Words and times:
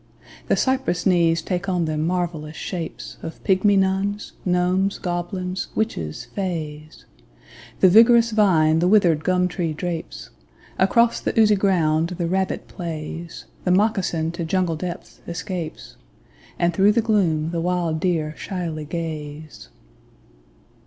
The 0.47 0.55
cypress 0.55 1.05
knees 1.05 1.43
take 1.43 1.69
on 1.69 1.85
them 1.85 2.01
marvellous 2.07 2.55
shapes 2.55 3.17
Of 3.21 3.43
pygmy 3.43 3.77
nuns, 3.77 4.33
gnomes, 4.43 4.97
goblins, 4.97 5.67
witches, 5.75 6.25
fays, 6.33 7.05
The 7.81 7.87
vigorous 7.87 8.31
vine 8.31 8.79
the 8.79 8.87
withered 8.87 9.23
gum 9.23 9.47
tree 9.47 9.73
drapes, 9.73 10.31
Across 10.79 11.19
the 11.19 11.39
oozy 11.39 11.55
ground 11.55 12.15
the 12.17 12.25
rabbit 12.25 12.67
plays, 12.67 13.45
The 13.63 13.69
moccasin 13.69 14.31
to 14.31 14.43
jungle 14.43 14.75
depths 14.75 15.21
escapes, 15.27 15.97
And 16.57 16.73
through 16.73 16.93
the 16.93 17.01
gloom 17.01 17.51
the 17.51 17.61
wild 17.61 17.99
deer 17.99 18.33
shyly 18.35 18.85
gaze. 18.85 19.69